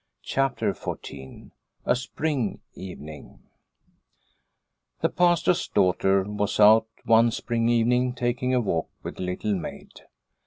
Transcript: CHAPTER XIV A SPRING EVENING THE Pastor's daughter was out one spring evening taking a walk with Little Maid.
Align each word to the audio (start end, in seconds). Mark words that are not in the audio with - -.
CHAPTER 0.23 0.73
XIV 0.73 1.51
A 1.85 1.95
SPRING 1.95 2.59
EVENING 2.73 3.41
THE 5.01 5.09
Pastor's 5.09 5.67
daughter 5.67 6.23
was 6.23 6.59
out 6.59 6.87
one 7.05 7.29
spring 7.29 7.69
evening 7.69 8.13
taking 8.13 8.51
a 8.51 8.59
walk 8.59 8.89
with 9.03 9.19
Little 9.19 9.53
Maid. 9.53 9.91